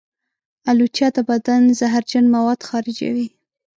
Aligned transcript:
الوچه 0.69 1.07
د 1.15 1.17
بدن 1.29 1.61
زهرجن 1.79 2.25
مواد 2.35 2.59
خارجوي. 2.67 3.27